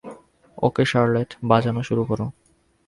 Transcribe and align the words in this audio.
ওকে 0.57 0.83
Charlotte, 0.85 1.29
বাজানো 1.43 1.81
শুরু 1.83 2.03
করো। 2.05 2.25